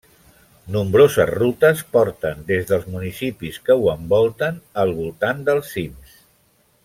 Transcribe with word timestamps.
Nombroses 0.75 1.29
rutes 1.31 1.83
porten 1.97 2.41
des 2.47 2.65
dels 2.71 2.89
municipis 2.95 3.61
que 3.67 3.77
ho 3.83 3.87
envolten 3.93 4.59
al 4.85 4.95
voltant 5.03 5.45
dels 5.51 5.73
cims. 5.77 6.17